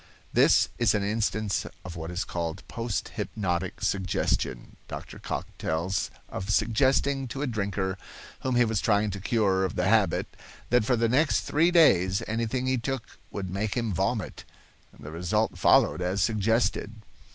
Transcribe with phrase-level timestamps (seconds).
[0.33, 4.77] *This is an instance of what is called post hypnotic suggestion.
[4.87, 5.19] Dr.
[5.19, 7.99] Cocke tells of suggesting to a drinker
[8.39, 10.25] whom he was trying to cure of the habit
[10.71, 14.43] that for the next three days anything he took would make him vomit;
[14.99, 16.95] the result followed as suggested.